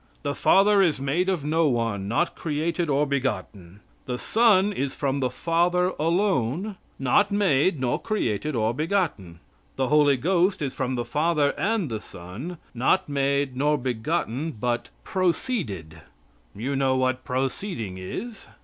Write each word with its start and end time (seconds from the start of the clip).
"The 0.23 0.33
Father 0.33 0.81
is 0.81 0.99
made 0.99 1.29
of 1.29 1.45
no 1.45 1.67
one, 1.67 2.07
not 2.07 2.35
created 2.35 2.89
or 2.89 3.05
begotten. 3.05 3.81
The 4.07 4.17
Son 4.17 4.73
is 4.73 4.95
from 4.95 5.19
the 5.19 5.29
Father 5.29 5.93
alone, 5.99 6.75
not 6.97 7.29
made, 7.29 7.79
nor 7.79 8.01
created, 8.01 8.55
or 8.55 8.73
begotten. 8.73 9.39
The 9.75 9.89
Holy 9.89 10.17
Ghost 10.17 10.59
is 10.59 10.73
from 10.73 10.95
the 10.95 11.05
Father 11.05 11.51
and 11.55 11.87
the 11.87 12.01
Son, 12.01 12.57
not 12.73 13.09
made 13.09 13.55
nor 13.55 13.77
begotten, 13.77 14.53
but 14.53 14.89
proceeded" 15.03 16.01
You 16.55 16.75
know 16.75 16.95
what 16.95 17.23
proceeding 17.23 17.99
is. 17.99 18.47